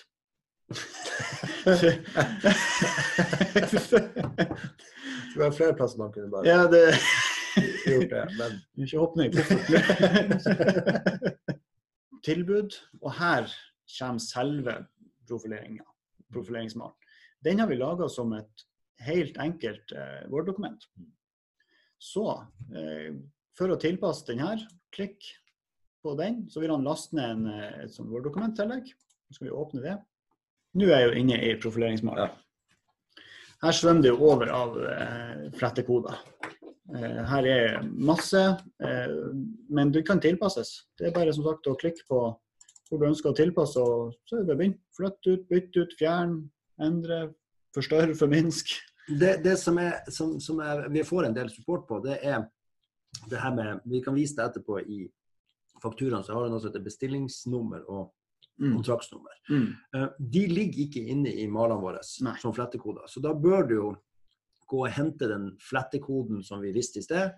[5.30, 6.94] Det var flere plasser man kunne bare ja, det
[7.86, 8.28] gjort det.
[8.38, 8.52] Men
[8.84, 9.34] Ikke hopp ned.
[12.26, 12.70] Tilbud.
[13.00, 13.52] Og her
[13.98, 14.74] kommer selve
[15.28, 15.84] profileringa.
[16.34, 16.96] Profileringsmalen.
[17.44, 18.66] Den har vi laga som et
[19.06, 20.80] helt enkelt eh, Word-dokument.
[21.98, 22.26] Så
[22.76, 23.12] eh,
[23.56, 24.58] for å tilpasse den her,
[24.94, 25.24] klikk
[26.04, 28.84] på den, så vil han laste ned en, eh, et Word-dokumenttillegg.
[29.30, 29.96] Nå skal vi åpne det.
[30.74, 32.32] Nå er jeg jo inne i profileringsmalen.
[33.60, 36.18] Her svømmer det jo over av eh, flettekoder.
[36.96, 38.40] Eh, her er masse,
[38.82, 39.12] eh,
[39.70, 40.72] men det kan tilpasses.
[40.98, 42.22] Det er bare som sagt å klikke på
[42.90, 44.78] hvor du ønsker å tilpasse, og så er det bare å.
[44.98, 46.38] Flytt ut, bytt ut, fjern,
[46.82, 47.20] endre,
[47.76, 48.72] forstørre, forminsk.
[49.20, 52.48] det, det som, er, som, som er, vi får en del support på, det er
[53.30, 55.04] det her med Vi kan vise det etterpå i
[55.82, 58.08] fakturaen, så har noe som heter bestillingsnummer og.
[58.60, 59.36] Kontraktsnummer.
[59.50, 59.66] Mm.
[59.94, 62.36] Eh, De ligger ikke inne i malene våre Nei.
[62.38, 63.08] som flettekoder.
[63.08, 63.96] Så da bør du jo
[64.70, 67.32] gå og hente den flettekoden som vi visste i sted.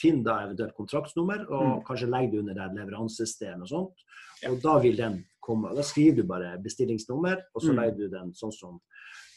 [0.00, 1.84] Finn da eventuelt kontraktsnummer, og Mm.
[1.84, 3.94] kanskje legg det under der leveransested og sånt.
[4.42, 4.50] Ja.
[4.52, 5.74] Og da vil den komme.
[5.74, 7.76] Da skriver du bare bestillingsnummer, og så Mm.
[7.76, 8.80] legger du den sånn som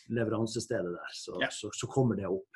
[0.10, 1.12] leveransestedet der.
[1.14, 1.48] Så, Ja.
[1.50, 2.48] så, så kommer det opp.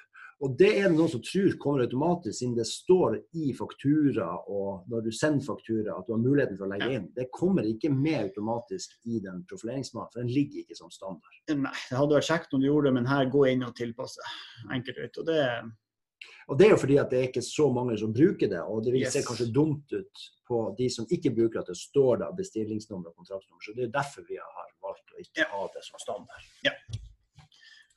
[0.44, 4.84] Og det er det noen som tror kommer automatisk, siden det står i faktura og
[4.92, 6.98] når du sender faktura at du har muligheten for å legge Ja.
[7.00, 7.08] inn.
[7.16, 11.32] Det kommer ikke med automatisk i den profileringsmannen, for den ligger ikke som standard.
[11.48, 14.20] Nei, det hadde vært kjekt om du gjorde det, men her gå inn og tilpasse.
[14.72, 15.18] Enkelt ut.
[15.20, 15.72] Og det
[16.48, 18.84] Og det er jo fordi at det er ikke så mange som bruker det, og
[18.84, 19.26] det vil se Yes.
[19.28, 20.14] kanskje dumt ut
[20.48, 23.62] på de som ikke bruker at det står da bestillingsnummer og kontraktsnummer.
[23.66, 26.44] Så det er derfor vi har valgt å ikke ha det som standard.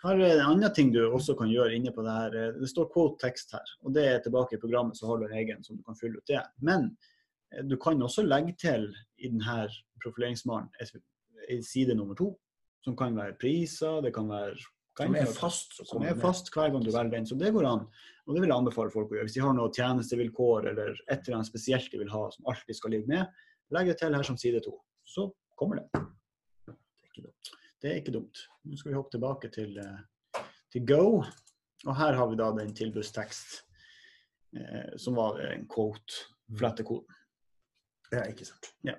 [0.05, 2.35] Her er det en annen ting du også kan gjøre inne på det her.
[2.61, 5.39] Det står quote tekst her, og det er tilbake i programmet, så har du en
[5.41, 6.43] egen som du kan fylle ut det.
[6.63, 6.93] Men
[7.51, 8.87] eh, du kan også legge til
[9.19, 9.65] i denne
[10.05, 10.71] profileringsmalen
[11.49, 12.33] en side nummer to,
[12.85, 14.55] som kan være priser, det kan være
[14.99, 15.75] Som er fast.
[15.87, 17.27] som er fast hver gang du velger den.
[17.27, 17.85] Så det går an.
[18.27, 19.29] Og det vil jeg anbefale folk å gjøre.
[19.29, 22.77] Hvis de har noen tjenestevilkår eller et eller annet spesielt de vil ha som alltid
[22.77, 23.27] skal ligge med,
[23.75, 24.75] legg det til her som side to.
[25.07, 26.03] Så kommer det.
[27.83, 28.41] Det er ikke dumt.
[28.67, 31.23] Nå skal vi hoppe tilbake til, eh, til Go.
[31.87, 33.61] Og her har vi da den tilbudstekst
[34.59, 36.25] eh, som var en quote,
[36.59, 37.15] flettekoden.
[38.13, 38.73] Ja, ikke sant.
[38.85, 38.97] Ja.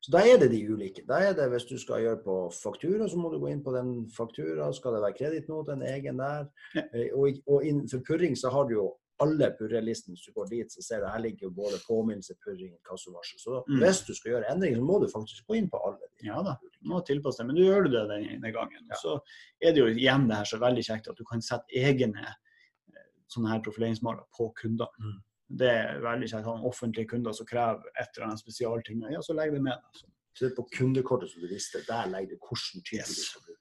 [0.00, 1.04] Så da er det de ulike.
[1.08, 3.72] Da er det Hvis du skal gjøre på faktura, så må du gå inn på
[3.76, 4.72] den faktura.
[4.72, 6.48] Skal det være kredittnote, en egen der?
[6.74, 6.82] Ja.
[6.94, 8.86] Eh, Og, og innenfor purring så har du jo
[9.20, 10.14] alle purrelistene.
[10.16, 13.38] Hvis du går dit, så ser du her ligger både påminnelse, purring, inkassovarsel.
[13.38, 13.78] Så Mm.
[13.82, 15.98] hvis du skal gjøre endringer, så må du faktisk gå inn på alle.
[16.20, 18.86] de Ja da, du må tilpasse deg, men du gjør det den ene gangen.
[18.88, 18.94] Ja.
[18.96, 19.18] Så
[19.62, 23.04] er det jo igjen det her så veldig kjekt at du kan sette egne eh,
[23.28, 24.88] sånne her profileringsmåler på kunder.
[24.98, 25.18] Mm.
[25.58, 26.44] Det er veldig kjekt.
[26.44, 29.02] Ha offentlige kunder som krever et eller annet spesialting.
[29.12, 29.72] Ja, så legg det med.
[29.74, 30.00] deg.
[30.00, 33.08] Så Så det er på kundekortet som du visste, der legger du hvilken type Yes.
[33.16, 33.56] du skal bruke.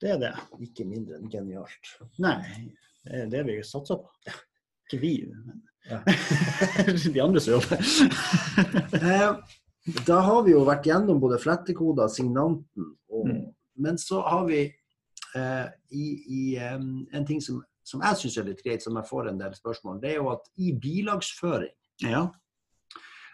[0.00, 0.34] Det er det.
[0.64, 1.90] Ikke mindre enn genialt.
[2.18, 2.72] Nei,
[3.04, 4.34] det er det vi satser på.
[4.88, 6.02] Ikke vi, men Ja.
[7.14, 7.80] de andre som jobber.
[9.00, 9.30] Eh,
[10.06, 13.46] da har vi jo vært gjennom både flettekoder, signanten og Mm.
[13.76, 14.60] Men så har vi
[15.36, 19.08] eh, i, i um, en ting som, som jeg syns er litt greit, som jeg
[19.08, 22.26] får en del spørsmål, det er jo at i bilagsføring Ja.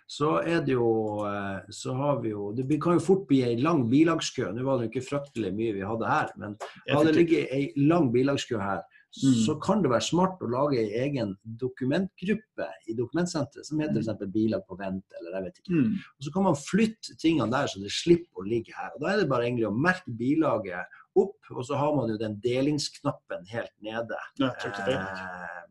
[0.06, 3.56] så er det jo eh, Så har vi jo Det kan jo fort bli ei
[3.62, 4.52] lang bilagskø.
[4.52, 6.56] Nå var det jo ikke fryktelig mye vi hadde her, men
[6.88, 8.82] hadde det ligget ei lang bilagskø her,
[9.16, 9.34] Mm.
[9.46, 14.26] så kan det være smart å lage ei egen dokumentgruppe i dokumentsenteret som heter f.eks.
[14.34, 15.72] bilag på vent, eller jeg vet ikke.
[15.78, 15.94] Mm.
[16.18, 18.90] Og Så kan man flytte tingene der, så det slipper å ligge her.
[18.94, 20.84] Og Da er det bare egentlig å merke bilaget
[21.16, 24.18] opp, og så har man jo den delingsknappen helt nede.
[24.38, 24.52] Ja.
[24.52, 25.64] Eh,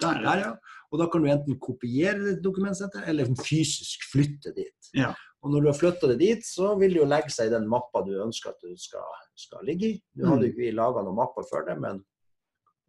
[0.00, 0.50] Der, der, ja.
[0.92, 4.90] Og da kan du enten kopiere det dokumentsettet, eller fysisk flytte dit.
[4.94, 5.10] Ja.
[5.42, 7.66] Og når du har flytta det dit, så vil det jo legge seg i den
[7.70, 9.02] mappa du ønsker at du skal,
[9.38, 10.02] skal ligge i.
[10.16, 10.30] Nå Mm.
[10.30, 12.04] hadde jo ikke vi laga noen mapper før det, men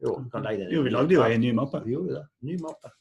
[0.03, 0.73] jo, kan legge den.
[0.73, 1.81] Jo, vi lagde jo ei ny mappe.
[1.85, 2.25] Vi gjorde det.
[2.47, 2.91] Ny mappe.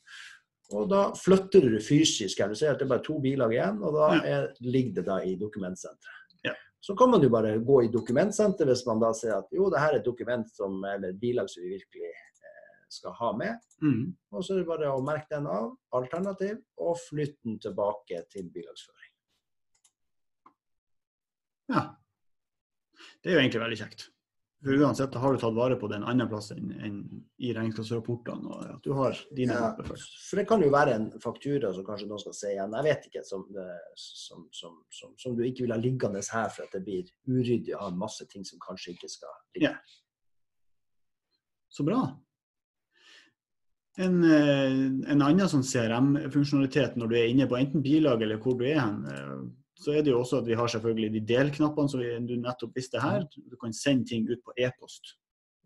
[0.76, 2.42] Og da flytter du fysisk.
[2.44, 5.18] Du ser at det er bare to bilag igjen, og da er, ligger det da
[5.24, 6.24] i dokumentsenteret.
[6.44, 6.54] Ja.
[6.84, 9.80] Så kan man jo bare gå i dokumentsenteret hvis man da ser at jo, det
[9.80, 13.64] her er et dokument som, eller et bilag som vi virkelig eh, skal ha med.
[13.80, 14.04] Mm.
[14.34, 18.52] Og så er det bare å merke den av, alternativ, og flytte den tilbake til
[18.52, 19.14] bilagsføring.
[21.72, 21.86] Ja.
[23.22, 24.08] Det er jo egentlig veldig kjekt.
[24.58, 26.96] For uansett har du tatt vare på det en annen plass enn, enn
[27.38, 28.48] i regnskapsrapportene.
[28.50, 30.16] og at du har dine Ja, først.
[30.26, 33.06] for det kan jo være en faktura som kanskje noen skal se igjen, jeg vet
[33.06, 33.44] ikke, som,
[33.94, 37.76] som, som, som, som du ikke vil ha liggende her for at det blir uryddig
[37.78, 39.70] av masse ting som kanskje ikke skal ligge.
[39.70, 39.78] Ja.
[41.70, 42.02] Så bra.
[43.98, 44.74] En, eh,
[45.12, 48.78] en annen sånn CRM-funksjonalitet når du er inne på enten bilag eller hvor du er
[48.82, 49.38] hen, eh,
[49.78, 52.74] så er det jo også at vi har selvfølgelig de delknappene som vi, du nettopp
[52.76, 53.26] visste her.
[53.30, 55.14] Du kan sende ting ut på e-post.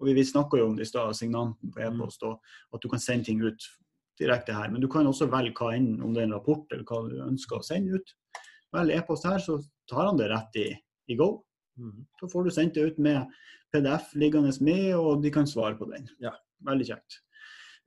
[0.01, 2.43] Og Vi, vi snakka jo om det i stad, signanten på e-post, og
[2.75, 3.69] at du kan sende ting ut
[4.21, 4.69] direkte her.
[4.71, 7.23] Men du kan også velge hva enn, om det er en rapport eller hva du
[7.25, 8.15] ønsker å sende ut.
[8.73, 10.69] Velg e-post her, så tar han det rett i,
[11.09, 11.33] i Go.
[11.81, 12.07] Mhm.
[12.21, 13.33] Så får du sendt det ut med
[13.73, 16.09] PDF liggende med, og de kan svare på den.
[16.21, 16.35] Ja.
[16.63, 17.23] Veldig kjekt.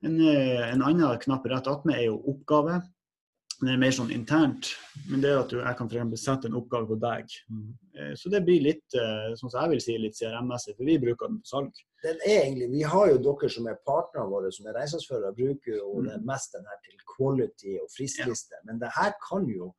[0.03, 2.81] En, eh, en annen knapp rett attmed er jo oppgave.
[3.61, 4.73] Den er mer sånn internt,
[5.07, 7.35] men det er at du, jeg kan eksempel sette en oppgave på deg.
[7.95, 10.97] Eh, Så det blir litt, eh, sånn som jeg vil si, litt CRM-messig, for vi
[10.99, 11.71] bruker den på salg.
[12.03, 15.77] Den er egentlig, Vi har jo dere som er partnerne våre, som er regnskapsførere, bruker
[15.77, 16.07] jo Mm.
[16.09, 18.55] det mest den her til quality og fristliste.
[18.65, 19.73] Men det her kan jo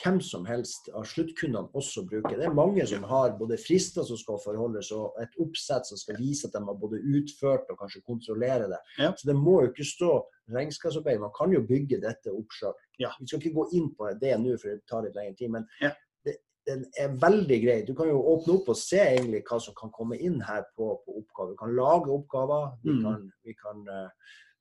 [0.00, 2.32] hvem som helst av sluttkundene også bruke.
[2.38, 6.16] Det er mange som har både frister som skal forholdes, og et oppsett som skal
[6.16, 8.78] vise at de har både utført og kanskje kontrollere det.
[8.98, 9.10] Ja.
[9.16, 10.12] Så det må jo ikke stå
[10.54, 11.20] regnskapsarbeid.
[11.20, 12.72] Man kan jo bygge dette opp sjøl.
[12.98, 13.10] Ja.
[13.20, 15.50] Vi skal ikke gå inn på det nå, for det tar litt lengre tid.
[15.50, 15.92] men Ja.
[16.24, 17.76] det, den er veldig grei.
[17.86, 20.88] Du kan jo åpne opp og se egentlig hva som kan komme inn her på,
[21.04, 21.52] på oppgaver.
[21.52, 22.72] Vi kan lage oppgaver.
[22.82, 23.02] Vi Mm.
[23.04, 24.08] kan, vi kan uh,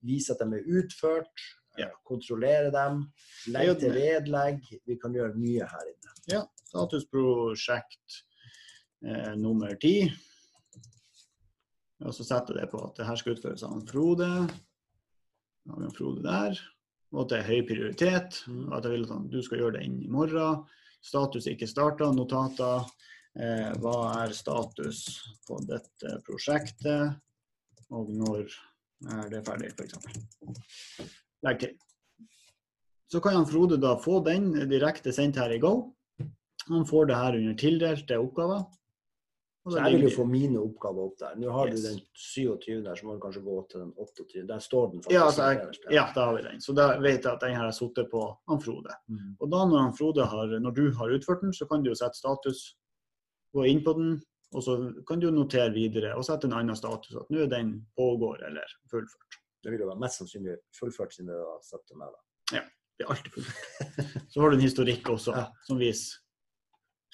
[0.04, 1.32] vise at de er utført.
[1.78, 1.88] Ja.
[1.88, 3.06] eh, Kontrollere dem.
[3.54, 4.66] Legge til vedlegg.
[4.88, 6.16] Vi kan gjøre mye her inne.
[6.72, 8.20] Statusprosjekt
[9.06, 9.96] eh, nummer ti.
[12.02, 14.30] Og så setter jeg det på at det her skal utføres av Frode.
[15.62, 16.62] Da har vi Frode der.
[17.12, 18.42] Og at det er høy prioritet.
[18.50, 20.64] Og at jeg vil at du skal gjøre det innen i morgen.
[21.06, 22.10] Status ikke starta.
[22.16, 22.88] Notater.
[23.38, 25.06] Eh, hva er status
[25.48, 27.20] på dette prosjektet?
[27.92, 28.48] Og når
[29.12, 29.94] er det ferdig, f.eks.
[31.46, 31.74] Legg til.
[33.12, 35.92] Så kan han Frode da få den direkte sendt her i Go.
[36.70, 38.62] Han får det her under tildelte oppgaver.
[39.70, 41.36] Så jeg vil jo få mine oppgaver opp der.
[41.38, 41.82] Nå har Yes.
[41.82, 44.48] du den 27 der, så må du kanskje gå til den 28.
[44.48, 45.38] Der står den faktisk.
[45.38, 46.62] ja, jeg, ja, da har vi den.
[46.62, 48.96] Så da vet jeg at den her har sittet på han Frode.
[49.08, 49.36] Mm.
[49.40, 51.96] Og da når, han Frode har, når du har utført den, så kan du jo
[52.00, 52.64] sette status,
[53.54, 54.22] gå inn på den,
[54.56, 54.78] og så
[55.08, 57.14] kan du notere videre og sette en annen status.
[57.22, 59.41] At nå er den pågår eller fullført.
[59.64, 62.10] Det vil jo mest sannsynlig fullført siden det var satt til meg.
[62.16, 62.58] da.
[62.58, 62.64] Ja,
[62.98, 64.28] Det er alltid fullført.
[64.34, 65.48] Så har du en historikk også Ja.
[65.68, 66.18] som viser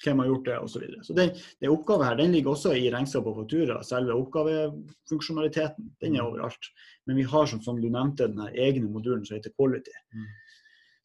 [0.04, 0.68] hvem har gjort det osv.
[0.72, 1.04] Så, videre.
[1.04, 1.30] så den,
[1.60, 3.80] den oppgaven her den ligger også i regnskap og faktura.
[3.82, 6.26] Selve oppgavefunksjonaliteten den er Mm.
[6.28, 6.68] overalt.
[7.06, 9.90] Men vi har som, som du nevnte, den egne modulen som heter Quality.
[10.14, 10.26] Mm.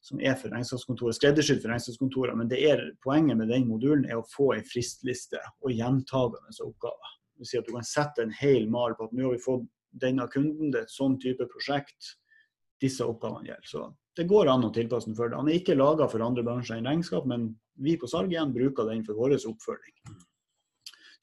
[0.01, 2.37] Som er for regnskapskontoret, skreddersydd for regnskapskontoret.
[2.37, 7.09] Men det er, poenget med den modulen er å få en fristliste og gjentagende oppgaver.
[7.33, 9.41] Det vil si at du kan sette en hel mal på at nå har vi
[9.41, 9.65] fått
[10.01, 12.15] denne kunden, det er et sånn type prosjekt.
[12.81, 13.69] Disse oppgavene gjelder.
[13.69, 13.85] Så
[14.17, 15.39] det går an å tilpasse den for det.
[15.39, 17.51] Han er ikke laga for andre bransjer enn regnskap, men
[17.81, 19.95] vi på salg igjen bruker den for vår oppfølging.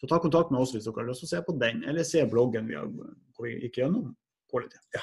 [0.00, 2.06] Så ta kontakt med oss hvis dere har lyst til å se på den, eller
[2.08, 4.14] se bloggen vi har, hvor vi gikk gjennom
[4.50, 4.80] quality.
[4.96, 5.02] Ja.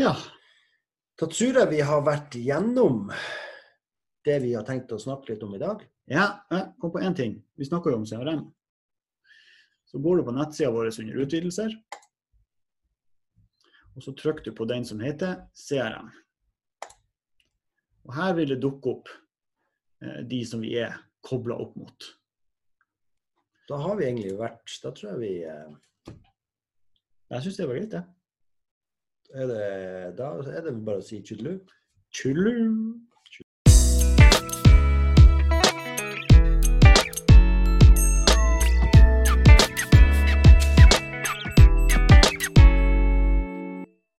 [0.00, 0.14] ja.
[1.20, 3.10] Da tror jeg vi har vært gjennom
[4.24, 5.84] det vi har tenkt å snakke litt om i dag?
[6.10, 7.36] Ja, jeg kom på én ting.
[7.60, 8.46] Vi snakker jo om CRM.
[9.94, 11.74] Så går du på nettsida vår under utvidelser.
[13.94, 16.08] Og så trykker du på den som heter CRM.
[18.02, 19.12] Og her vil det dukke opp
[20.02, 22.08] eh, de som vi er kobla opp mot.
[23.70, 26.18] Da har vi egentlig vært Da tror jeg vi eh,
[27.30, 28.02] Jeg syns det var greit, det.
[29.30, 31.60] er det, Da er det bare å si tjudelu.
[32.10, 32.58] Tjullu!